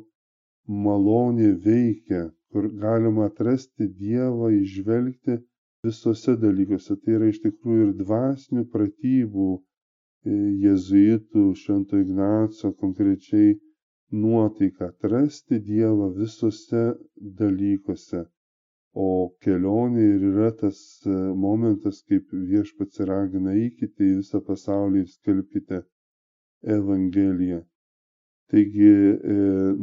[0.88, 5.38] malonė veikia, kur galima atrasti Dievą, išvelgti
[5.86, 6.98] visose dalykuose.
[7.02, 9.50] Tai yra iš tikrųjų ir dvasinių pratybų
[10.64, 13.54] jėzuitų švento Ignaco konkrečiai
[14.12, 16.84] nuotaiką atrasti Dievą visose
[17.42, 18.26] dalykuose.
[18.98, 19.08] O
[19.46, 25.82] kelionė ir yra tas e, momentas, kaip viešpats ragina eikite į visą pasaulį ir skelbkite
[26.78, 27.60] Evangeliją.
[28.52, 28.90] Taigi,
[29.36, 29.36] e,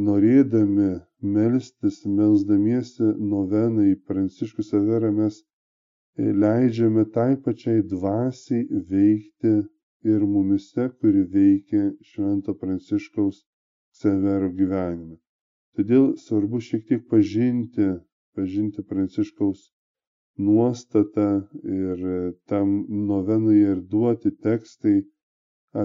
[0.09, 0.89] norėdami
[1.37, 9.55] melstis, melsdamiesi novenai Pranciškų Saverą, mes e, leidžiame tai pačiai dvasiai veikti
[10.13, 13.43] ir mumyse, kuri veikia Švento Pranciškaus
[14.01, 15.17] Severo gyvenime.
[15.79, 17.87] Todėl svarbu šiek tiek pažinti,
[18.39, 19.63] pažinti Pranciškaus
[20.49, 21.27] nuostatą
[21.79, 22.05] ir
[22.53, 22.73] tam
[23.11, 24.97] novenuje ir duoti tekstai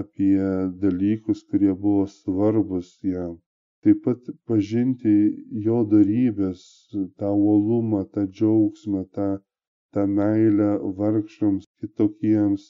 [0.00, 0.48] apie
[0.82, 3.38] dalykus, kurie buvo svarbus jam.
[3.82, 5.12] Taip pat pažinti
[5.66, 6.62] jo darybės,
[7.18, 9.28] tą uolumą, tą džiaugsmą, tą,
[9.94, 12.66] tą meilę vargšams, kitokiems,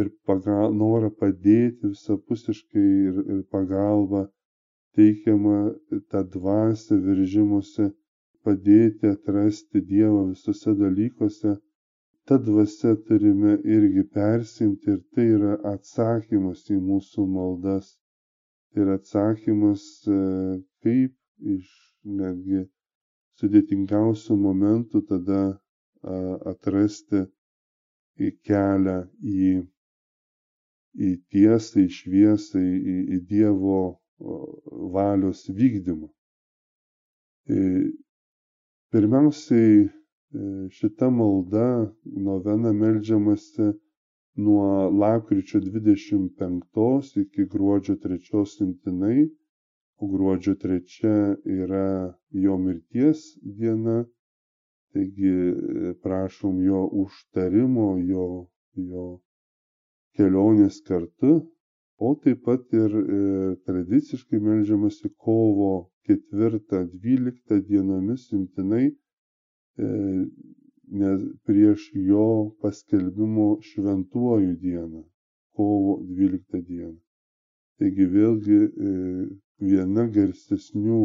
[0.00, 4.22] ir pagal, norą padėti visapusiškai ir, ir pagalba
[4.98, 5.58] teikiama
[6.12, 7.88] tą dvasę veržimuose
[8.46, 11.54] padėti atrasti Dievą visose dalykuose,
[12.28, 17.90] ta dvasia turime irgi persimti ir tai yra atsakymas į mūsų maldas.
[18.72, 20.20] Tai yra atsakymas, e,
[20.84, 21.68] kaip iš
[22.22, 22.64] netgi
[23.40, 25.42] sudėtingiausių momentų tada
[26.50, 27.24] atrasti
[28.48, 28.96] kelią
[29.34, 29.52] į
[30.94, 33.78] į tiesą, į šviesą, į, į Dievo
[34.94, 36.08] valios vykdymą.
[37.50, 37.56] E,
[38.94, 39.88] pirmiausiai e,
[40.70, 43.72] šita malda, novena melžiamasi
[44.36, 49.28] nuo lapkričio 25 iki gruodžio 3 imtinai,
[49.98, 54.04] o gruodžio trečia yra jo mirties diena,
[54.92, 55.34] taigi
[56.02, 58.26] prašom jo užtarimo, jo,
[58.74, 59.04] jo
[60.18, 61.32] kelionės kartu,
[61.98, 63.20] o taip pat ir e,
[63.66, 65.72] tradiciškai melžiamasi kovo
[66.08, 69.88] ketvirtą, dvyliktą dienomis imtinai e,
[71.00, 72.26] nes prieš jo
[72.60, 75.02] paskelbimo šventuoju dieną,
[75.56, 76.98] kovo 12 dieną.
[77.78, 78.90] Taigi vėlgi e,
[79.68, 81.00] viena garsesnių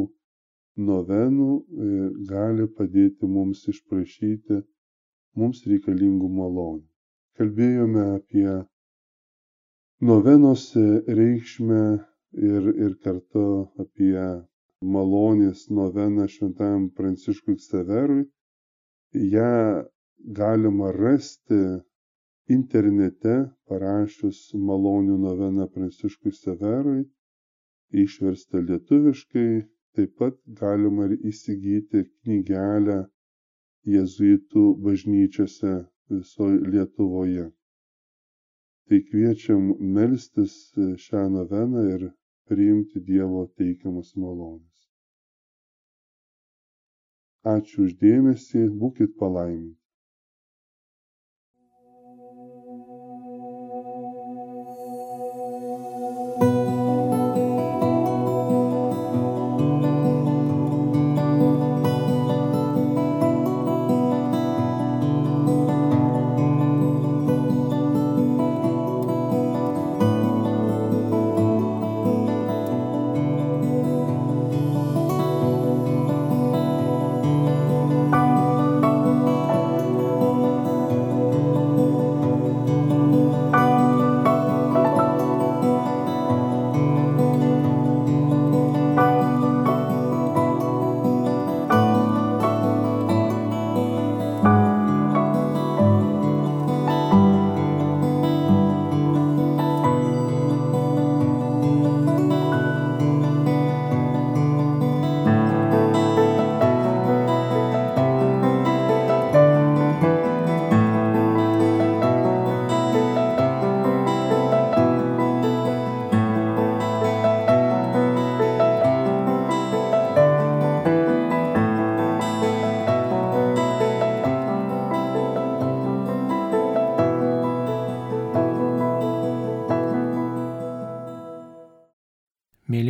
[0.89, 1.47] novenų
[1.85, 1.87] e,
[2.31, 4.59] gali padėti mums išprašyti
[5.39, 6.85] mums reikalingų malonių.
[7.39, 8.45] Kalbėjome apie
[10.01, 10.63] novenos
[11.19, 11.81] reikšmę
[12.51, 13.45] ir, ir kartu
[13.83, 14.25] apie
[14.95, 18.23] malonės noveną šventajam Pranciškui Ksaverui
[19.35, 19.83] ją
[20.41, 21.59] galima rasti
[22.49, 23.35] internete
[23.69, 27.03] parašius malonių noveną Pranciškui Severui,
[28.03, 29.49] išversta lietuviškai,
[29.95, 32.99] taip pat galima ir įsigyti knygelę
[33.95, 35.75] jėzuitų bažnyčiose
[36.13, 37.49] visoje Lietuvoje.
[38.89, 40.53] Tai kviečiam melstis
[41.05, 42.05] šią noveną ir
[42.49, 44.79] priimti Dievo teikiamus malonės.
[47.53, 49.78] Ačiū uždėmesį, būkit palaiminti.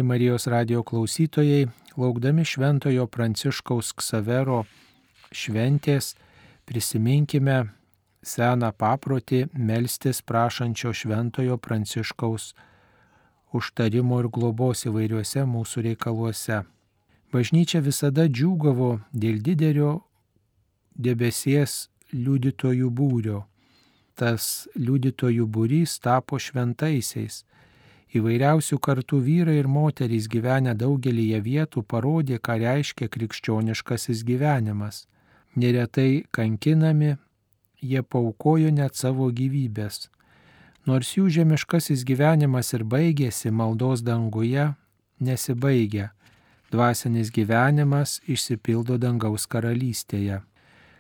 [0.10, 1.68] Marijos radio klausytojai,
[1.98, 4.64] laukdami Šventojo Pranciškaus Ksavero
[5.30, 6.16] šventės,
[6.66, 7.58] prisiminkime
[8.26, 12.56] seną paprotį melstis prašančio Šventojo Pranciškaus
[13.54, 16.64] užtarimo ir globos įvairiuose mūsų reikaluose.
[17.30, 19.92] Bažnyčia visada džiūgavo dėl didelio
[20.98, 21.84] debesies
[22.18, 23.44] liudytojų būrio.
[24.18, 27.44] Tas liudytojų būrys tapo šventaisiais
[28.10, 35.06] Įvairiausių kartų vyrai ir moterys gyvenę daugelįje vietų parodė, ką reiškia krikščioniškasis gyvenimas.
[35.56, 37.18] Neretai kankinami,
[37.82, 40.08] jie paukojo net savo gyvybės.
[40.90, 44.72] Nors jų žemiškasis gyvenimas ir baigėsi maldos danguje,
[45.22, 46.10] nesibaigia.
[46.74, 50.42] Dvasinis gyvenimas išsipildo dangaus karalystėje.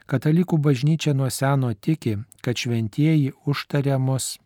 [0.10, 4.38] Katalikų bažnyčia nuo seno tiki, kad šventieji užtariamos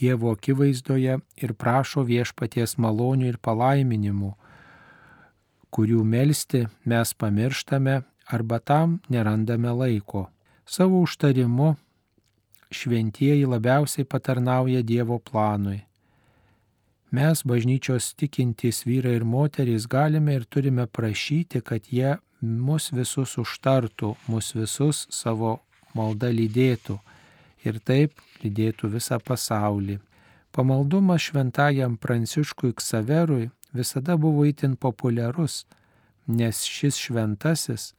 [0.00, 4.34] Dievo akivaizdoje ir prašo viešpaties malonių ir palaiminimų,
[5.72, 10.26] kurių melstį mes pamirštame arba tam nerandame laiko.
[10.66, 11.76] Savo užtarimu
[12.70, 15.80] šventieji labiausiai patarnauja Dievo planui.
[17.10, 24.16] Mes, bažnyčios tikintys vyrai ir moterys, galime ir turime prašyti, kad jie mus visus užtartų,
[24.28, 25.60] mus visus savo
[25.94, 26.98] maldą lydėtų
[27.66, 29.98] ir taip lydėtų visą pasaulį.
[30.56, 35.64] Pamaldumas šventajam Pranciškui Ksaverui visada buvo itin populiarus,
[36.26, 37.92] nes šis šventasis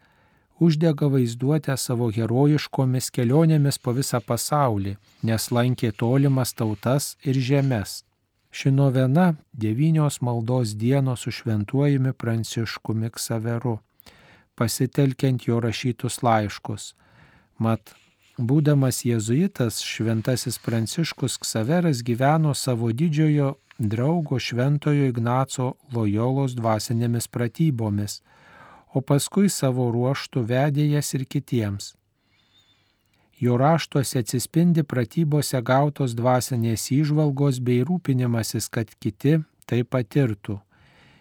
[0.60, 8.02] uždega vaizduotę savo herojiškomis kelionėmis po visą pasaulį, nes lankė tolimas tautas ir žemės.
[8.50, 13.78] Ši novena devynios maldos dienos su šventuojami Pranciškumi Ksaveru,
[14.58, 16.94] pasitelkiant jo rašytus laiškus.
[17.60, 17.94] Mat,
[18.38, 28.20] Būdamas jėzuitas, šventasis Pranciškus Ksaveras gyveno savo didžiojo draugo šventojo Ignaco Lojolos dvasinėmis pratybomis,
[28.94, 31.96] o paskui savo ruoštų vedė jas ir kitiems.
[33.42, 40.60] Jo raštuose atsispindi pratybose gautos dvasinės įžvalgos bei rūpinimasis, kad kiti tai patirtų.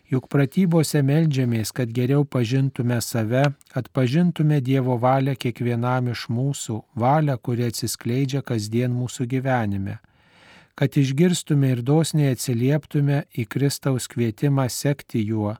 [0.06, 3.42] Juk pratybose melžiamės, kad geriau pažintume save,
[3.74, 9.96] atpažintume Dievo valią kiekvienam iš mūsų, valią, kuri atsiskleidžia kasdien mūsų gyvenime,
[10.78, 15.56] kad išgirstume ir dosniai atsilieptume į Kristaus kvietimą sekti juo,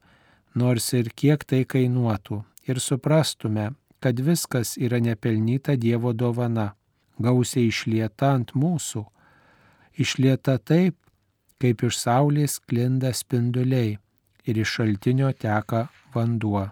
[0.55, 6.77] nors ir kiek tai kainuotų, ir suprastume, kad viskas yra nepelnyta Dievo dovana,
[7.19, 9.09] gausiai išlieta ant mūsų,
[9.99, 11.01] išlieta taip,
[11.59, 13.97] kaip iš saulės klinda spinduliai
[14.47, 16.69] ir iš šaltinio teka vanduo.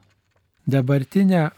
[0.66, 1.50] Dabartinę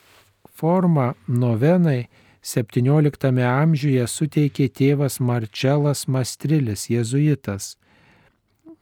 [0.55, 2.09] formą novenai
[2.47, 7.77] XVII amžiuje suteikė tėvas Marčelas Mastrilis, jėzuitas,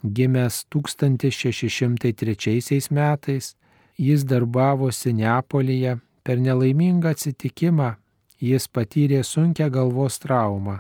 [0.05, 3.57] gimęs 1603 metais.
[3.97, 7.95] Jis darbavosi Neapolyje, per nelaimingą atsitikimą
[8.45, 10.79] jis patyrė sunkę galvos traumą.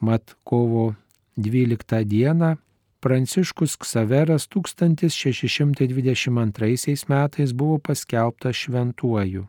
[0.00, 0.94] Mat kovo
[1.36, 2.56] 12 dieną
[3.00, 9.46] Pranciškus Ksaveras 1622 metais buvo paskelbtas šventuoju.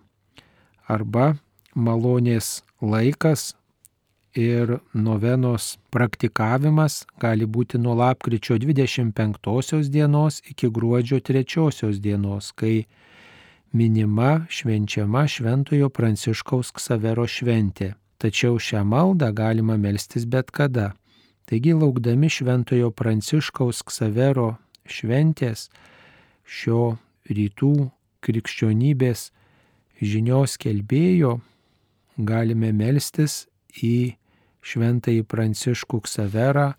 [0.87, 1.35] Arba
[1.75, 3.55] malonės laikas
[4.35, 12.85] ir novenos praktikavimas gali būti nuo lapkričio 25 dienos iki gruodžio 3 dienos, kai
[13.71, 17.93] minima švenčiama Šventojo Pranciškaus Ksavero šventė.
[18.17, 20.93] Tačiau šią maldą galima melstis bet kada.
[21.45, 25.69] Taigi laukdami Šventojo Pranciškaus Ksavero šventės,
[26.45, 27.89] šio rytų
[28.21, 29.31] krikščionybės
[30.01, 31.39] žinios kelbėjo,
[32.17, 33.47] galime melstis
[33.81, 34.20] į
[34.61, 36.73] Šventąjį Pranciškų Ksaverą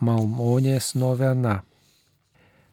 [0.00, 1.60] malmonės novena.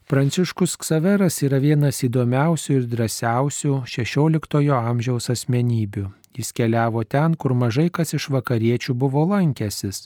[0.07, 6.05] Pranciškus Ksaveras yra vienas įdomiausių ir drąsiausių XVI amžiaus asmenybių.
[6.37, 10.05] Jis keliavo ten, kur mažai kas iš vakariečių buvo lankęsis.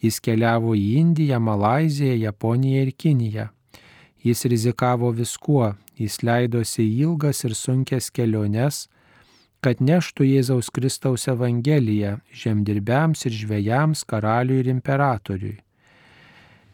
[0.00, 3.46] Jis keliavo į Indiją, Malaziją, Japoniją ir Kiniją.
[4.24, 8.86] Jis rizikavo viskuo, jis leidosi ilgas ir sunkes keliones,
[9.62, 15.58] kad neštų Jėzaus Kristaus Evangeliją žemdirbiams ir žvėjams, karaliui ir imperatoriui.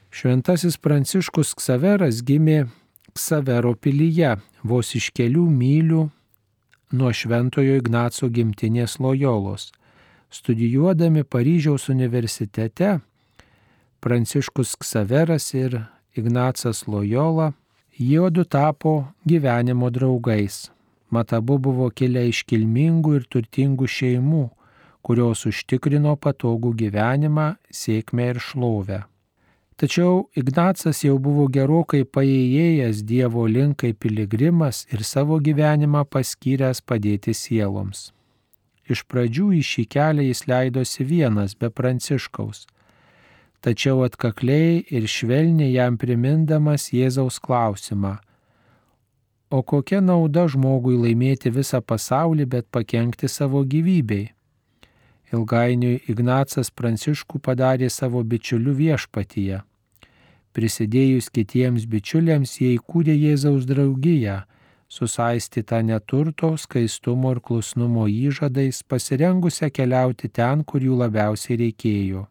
[0.08, 2.62] Šventasis Pranciškus Ksaveras gimė
[3.12, 6.06] Ksavero pilyje, vos iš kelių mylių
[6.96, 9.68] nuo Šventojo Ignaco gimtinės Lojolos.
[10.32, 12.98] Studijuodami Paryžiaus universitete,
[14.00, 15.76] Pranciškus Ksaveras ir
[16.16, 17.52] Ignacas Lojola,
[17.98, 20.70] jiedu tapo gyvenimo draugais.
[21.10, 24.46] Mat abu buvo kilę iš kilmingų ir turtingų šeimų,
[25.00, 28.98] kurios užtikrino patogų gyvenimą, sėkmę ir šlovę.
[29.78, 37.32] Tačiau Ignacas jau buvo gerokai paėjėjęs Dievo link kaip piligrimas ir savo gyvenimą paskyręs padėti
[37.32, 38.10] sieloms.
[38.90, 42.66] Iš pradžių į šį kelią jis leidosi vienas be pranciškaus,
[43.62, 48.16] tačiau atkakliai ir švelniai jam primindamas Jėzaus klausimą
[49.50, 54.26] O kokia nauda žmogui laimėti visą pasaulį, bet pakengti savo gyvybei?
[55.32, 59.62] Ilgainiui Ignacas Pranciškų padarė savo bičiulių viešpatyje.
[60.52, 64.42] Prisidėjus kitiems bičiuliams jie įkūrė Jėzaus draugiją,
[64.88, 72.26] susaistytą neturto, skaistumo ir klusnumo įžadais, pasirengusią keliauti ten, kur jų labiausiai reikėjo.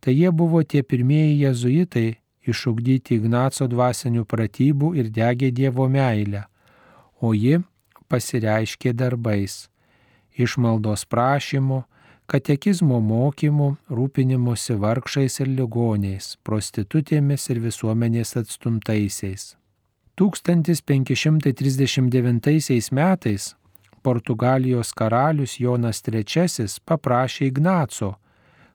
[0.00, 2.08] Tai jie buvo tie pirmieji jezuitai,
[2.46, 6.44] išugdyti Ignaco dvasinių pratybų ir degė Dievo meilę,
[7.20, 7.62] o ji
[8.08, 9.68] pasireiškė darbais-
[10.44, 11.84] išmaldos prašymu,
[12.26, 19.56] katekizmo mokymu, rūpinimuose vargšais ir ligoniais, prostitutėmis ir visuomenės atstumtaisiais.
[20.16, 23.54] 1539 metais
[24.02, 28.14] Portugalijos karalius Jonas III paprašė Ignaco,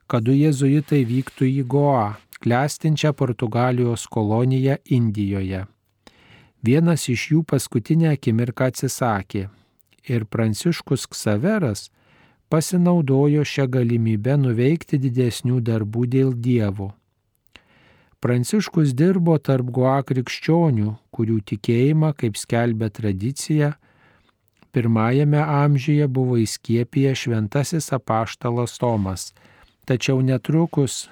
[0.06, 5.64] kad du jėzuitai vyktų į Goa, klestinčią Portugalijos koloniją Indijoje.
[6.62, 9.48] Vienas iš jų paskutinę akimirką atsisakė
[10.06, 11.88] ir Pranciškus Ksaveras
[12.48, 16.92] pasinaudojo šią galimybę nuveikti didesnių darbų dėl Dievo.
[18.22, 23.72] Pranciškus dirbo tarp Goa krikščionių, kurių tikėjimą, kaip skelbia tradicija,
[24.70, 29.32] pirmajame amžiuje buvo įskiepiję šventasis apaštalas Tomas,
[29.82, 31.08] tačiau netrukus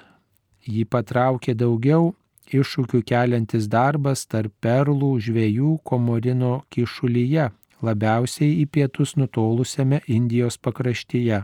[0.65, 2.13] jį patraukė daugiau
[2.53, 7.49] iššūkių keliantis darbas tarp perlų žvėjų komorino kišulyje,
[7.81, 11.43] labiausiai į pietus nutolusiame Indijos pakraštyje.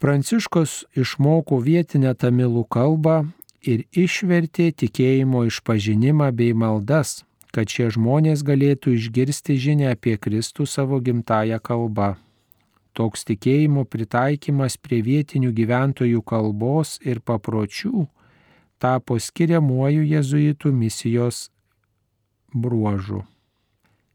[0.00, 3.26] Pranciškos išmoko vietinę tamilų kalbą
[3.60, 7.20] ir išvertė tikėjimo išpažinimą bei maldas,
[7.52, 12.14] kad šie žmonės galėtų išgirsti žinę apie Kristų savo gimtają kalbą.
[12.96, 18.08] Toks tikėjimo pritaikymas prie vietinių gyventojų kalbos ir papročių
[18.80, 21.48] tapo skiriamuoju jėzuitų misijos
[22.54, 23.24] bruožu.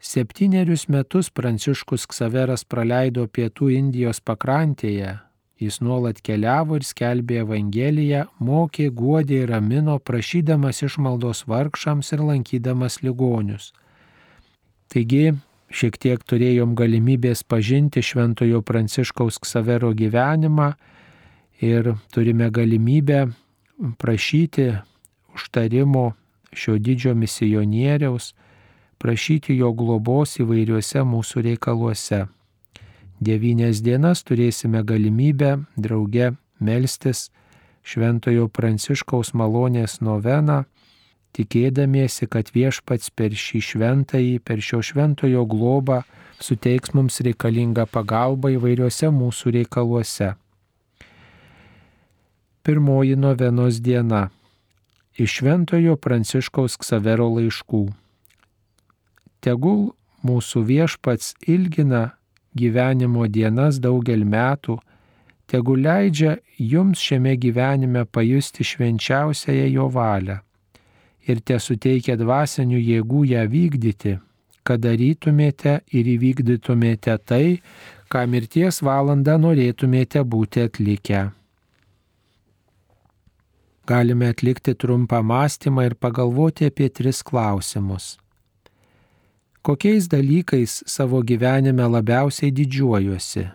[0.06, 5.16] Septynerius metus Pranciškus Ksaveras praleido pietų Indijos pakrantėje.
[5.58, 13.00] Jis nuolat keliavo ir skelbė Evangeliją, mokė, guodė ir ramino, prašydamas išmaldos vargšams ir lankydamas
[13.06, 13.72] ligonius.
[14.92, 15.32] Taigi,
[15.72, 20.74] šiek tiek turėjom galimybės pažinti Šventojo Pranciškaus Ksavero gyvenimą
[21.64, 23.24] ir turime galimybę
[23.98, 24.72] prašyti
[25.34, 26.14] užtarimo
[26.54, 28.34] šio didžio misionieriaus,
[28.98, 32.26] prašyti jo globos įvairiuose mūsų reikaluose.
[33.20, 37.30] Devynias dienas turėsime galimybę drauge melstis
[37.86, 40.64] Šventojo Pranciškaus malonės noveną,
[41.36, 46.02] tikėdamiesi, kad viešpats per šį šventąjį, per šio šventojo globą
[46.42, 50.34] suteiks mums reikalingą pagalbą įvairiuose mūsų reikaluose.
[52.66, 54.30] Pirmoji novenos diena.
[55.18, 57.82] Iš Šventojo Pranciškaus Ksavero laiškų.
[59.46, 59.84] Tegul
[60.26, 62.16] mūsų viešpats ilgina
[62.58, 64.80] gyvenimo dienas daugel metų,
[65.46, 70.40] tegul leidžia jums šiame gyvenime pajusti švenčiausiąją jo valią
[71.30, 74.18] ir te suteikia dvasinių jėgų ją vykdyti,
[74.66, 77.46] kad darytumėte ir įvykdytumėte tai,
[78.10, 81.28] ką mirties valandą norėtumėte būti atlikę
[83.88, 88.18] galime atlikti trumpą mąstymą ir pagalvoti apie tris klausimus.
[89.66, 93.46] Kokiais dalykais savo gyvenime labiausiai didžiuojuosi?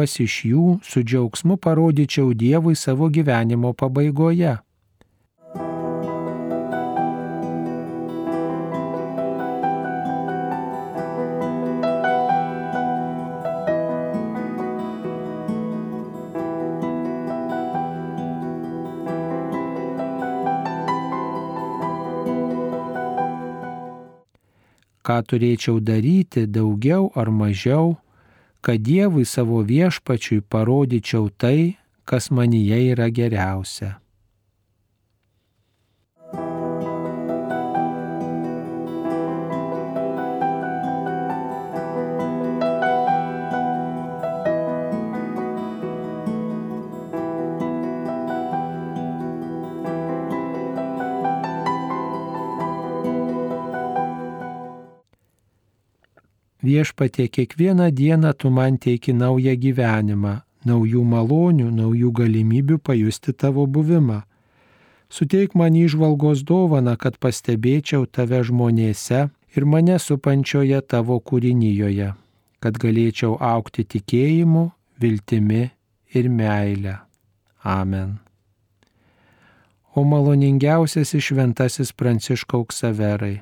[0.00, 4.58] Kuriuos iš jų su džiaugsmu parodyčiau Dievui savo gyvenimo pabaigoje.
[25.10, 27.96] ką turėčiau daryti daugiau ar mažiau,
[28.60, 34.00] kad Dievui savo viešpačiui parodyčiau tai, kas manyje yra geriausia.
[56.70, 60.32] Viešpatie kiekvieną dieną tu man teiki naują gyvenimą,
[60.68, 64.22] naujų malonių, naujų galimybių pajusti tavo buvimą.
[65.10, 72.12] Suteik man išvalgos dovaną, kad pastebėčiau tave žmonėse ir mane supančioje tavo kūrinyjoje,
[72.62, 75.64] kad galėčiau aukti tikėjimu, viltimi
[76.14, 77.00] ir meile.
[77.64, 78.18] Amen.
[79.94, 83.40] O maloningiausias išventasis Pranciškaus Saverai,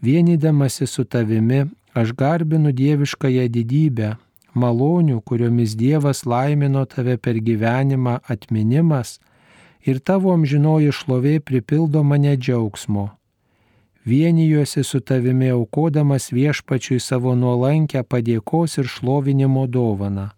[0.00, 1.64] vienydamasi su tavimi
[1.98, 4.08] Aš garbinu dieviškąją didybę,
[4.54, 9.18] malonių, kuriomis Dievas laimino tave per gyvenimą atminimas
[9.88, 13.08] ir tavo amžinoji šlovė pripildo mane džiaugsmo.
[14.06, 20.30] Vienijuosi su tavimi aukodamas viešpačiui savo nuolankę padėkos ir šlovinimo dovaną.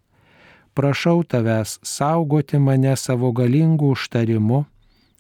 [0.75, 4.65] Prašau tavęs saugoti mane savo galingų užtarimu,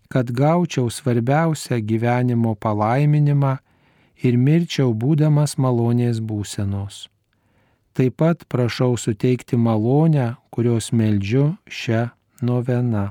[0.08, 3.58] kad gaučiau svarbiausią gyvenimo palaiminimą
[4.22, 7.08] ir mirčiau būdamas malonės būsenos.
[7.96, 12.10] Taip pat prašau suteikti malonę, kurios meldžiu šią
[12.46, 13.10] noveną.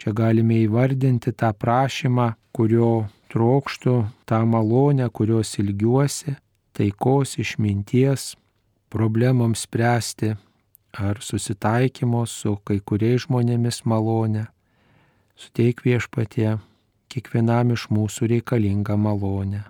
[0.00, 3.96] Čia galime įvardinti tą prašymą, kurio trokštų,
[4.28, 6.36] tą malonę, kurios ilgiuosi,
[6.76, 8.34] taikos, išminties,
[8.90, 10.34] problemoms spręsti
[10.92, 14.46] ar susitaikymo su kai kuriais žmonėmis malonę.
[15.36, 16.58] Suteik viešpatie
[17.10, 19.62] kiekvienam iš mūsų reikalingą malonę.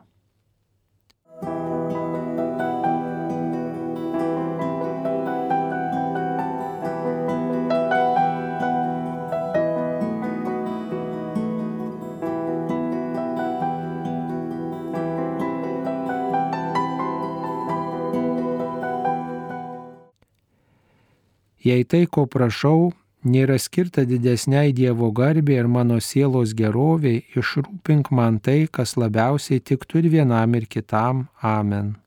[21.60, 28.38] Jei tai, ko prašau, nėra skirta didesniai Dievo garbė ir mano sielos geroviai, išrūpink man
[28.40, 31.26] tai, kas labiausiai tiktų ir vienam ir kitam.
[31.42, 31.98] Amen.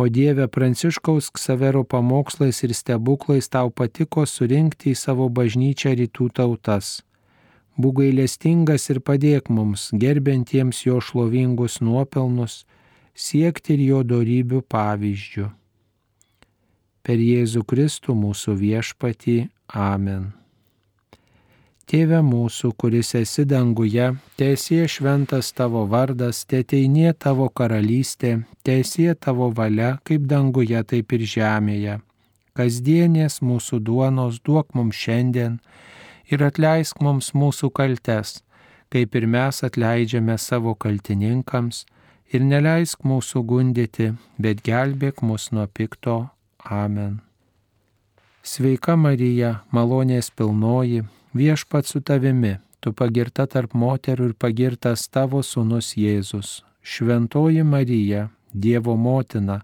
[0.00, 7.02] O Dieve Pranciškaus Ksavero pamokslais ir stebuklais tau patiko surinkti į savo bažnyčią rytų tautas.
[7.76, 12.64] Būk gailestingas ir padėk mums, gerbentiems jo šlovingus nuopelnus,
[13.12, 15.50] siekti ir jo darybių pavyzdžių
[17.02, 19.38] per Jėzų Kristų mūsų viešpatį.
[19.74, 20.30] Amen.
[21.90, 29.96] Tėve mūsų, kuris esi danguje, tiesie šventas tavo vardas, tėteinė tavo karalystė, tiesie tavo valia,
[30.06, 31.96] kaip danguje, taip ir žemėje.
[32.54, 35.58] Kasdienės mūsų duonos duok mums šiandien
[36.30, 38.38] ir atleisk mums mūsų kaltes,
[38.94, 41.86] kaip ir mes atleidžiame savo kaltininkams,
[42.30, 46.28] ir neleisk mūsų gundyti, bet gelbėk mus nuo pikto.
[46.64, 47.20] Amen.
[48.42, 51.04] Sveika Marija, malonės pilnoji,
[51.36, 56.62] viešpat su tavimi, tu pagirta tarp moterų ir pagirtas tavo sūnus Jėzus.
[56.82, 59.60] Šventoji Marija, Dievo motina,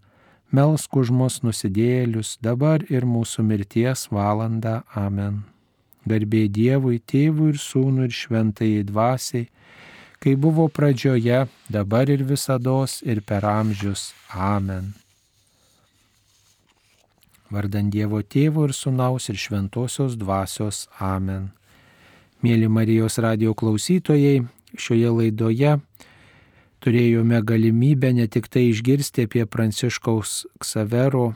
[0.52, 4.82] melsk už mus nusidėlius dabar ir mūsų mirties valandą.
[4.94, 5.42] Amen.
[6.06, 9.48] Garbė Dievui, tėvui ir sūnui ir šventai dvasiai,
[10.22, 14.12] kai buvo pradžioje, dabar ir visada ir per amžius.
[14.30, 14.94] Amen.
[17.50, 20.86] Vardant Dievo Tėvo ir Sūnaus ir Šventosios Dvasios.
[20.98, 21.52] Amen.
[22.42, 24.42] Mėly Marijos radio klausytojai,
[24.76, 25.76] šioje laidoje
[26.86, 31.32] turėjome galimybę ne tik tai išgirsti apie Pranciškaus Ksavero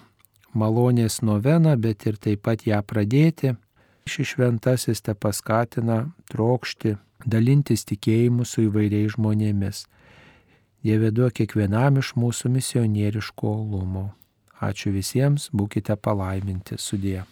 [0.54, 3.56] malonės noveną, bet ir taip pat ją pradėti.
[4.10, 6.96] Šis šventasis te paskatina trokšti,
[7.26, 9.84] dalintis tikėjimu su įvairiais žmonėmis.
[10.86, 14.06] Dieve duok kiekvienam iš mūsų misionieriško olumo.
[14.60, 17.22] Ačiū visiems, būkite palaiminti sudė.